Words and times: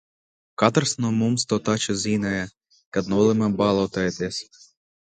Katrs 0.61 0.93
no 1.05 1.11
mums 1.17 1.45
to 1.53 1.59
taču 1.69 1.97
zināja, 2.05 2.49
kad 2.99 3.13
nolēma 3.17 3.55
balotēties. 3.63 4.43